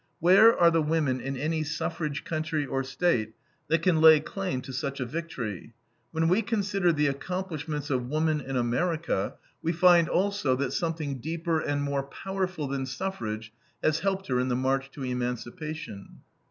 [0.19, 3.33] Where are the women in any suffrage country or State
[3.67, 5.75] that can lay claim to such a victory?
[6.11, 11.59] When we consider the accomplishments of woman in America, we find also that something deeper
[11.59, 13.53] and more powerful than suffrage
[13.83, 16.21] has helped her in the march to emancipation.